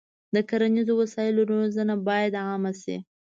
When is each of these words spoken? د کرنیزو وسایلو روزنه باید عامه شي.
د 0.35 0.37
کرنیزو 0.49 0.93
وسایلو 1.01 1.41
روزنه 1.51 1.93
باید 2.07 2.33
عامه 2.45 2.73
شي. 2.81 2.97